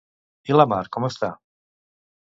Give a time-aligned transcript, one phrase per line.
[0.53, 1.31] I la mar, com està?